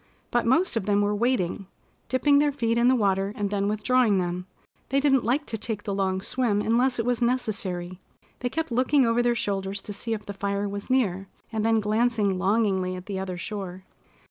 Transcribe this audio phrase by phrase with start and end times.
[0.31, 1.67] But most of them were waiting,
[2.09, 4.47] dipping their feet in the water, and then withdrawing them.
[4.89, 7.99] They didn't like to take the long swim unless it was necessary.
[8.39, 11.79] They kept looking over their shoulders to see if the fire was near, and then
[11.79, 13.83] glancing longingly at the other shore.